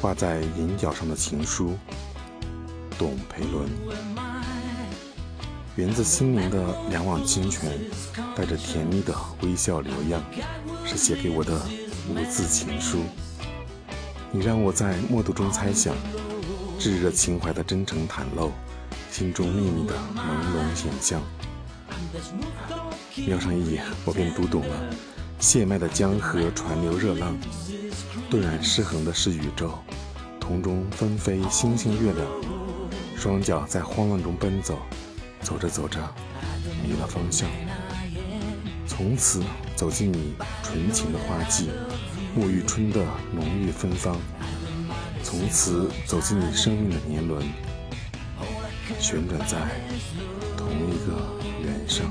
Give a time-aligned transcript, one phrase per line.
[0.00, 1.76] 挂在眼角上的情书，
[2.98, 3.68] 董培伦。
[5.76, 7.78] 源自心灵的两网清泉，
[8.34, 10.20] 带着甜蜜的微笑流漾，
[10.84, 11.60] 是写给我的
[12.08, 12.98] 无字情书。
[14.30, 15.94] 你让我在默读中猜想，
[16.78, 18.52] 炙热情怀的真诚袒露，
[19.10, 20.20] 心中秘密的朦
[20.52, 21.22] 胧想象。
[23.26, 24.94] 瞄上一眼，我便读懂了。
[25.40, 27.36] 血脉的江河传流热浪，
[28.28, 29.78] 顿然失衡的是宇宙，
[30.48, 32.26] 空中纷飞星星月亮，
[33.18, 34.78] 双脚在慌乱中奔走，
[35.42, 36.00] 走着走着
[36.82, 37.46] 迷了方向。
[38.86, 39.42] 从此
[39.76, 41.68] 走进你纯情的花季，
[42.34, 44.16] 沐浴春的浓郁芬芳。
[45.22, 47.44] 从此走进你生命的年轮，
[48.98, 49.58] 旋转在
[50.56, 51.30] 同一个
[51.62, 52.10] 圆上。